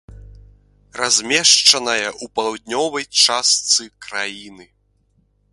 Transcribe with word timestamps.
Размешчаная 1.01 2.07
ў 2.07 2.25
паўднёвай 2.39 3.05
частцы 3.25 3.81
краіны. 4.07 4.65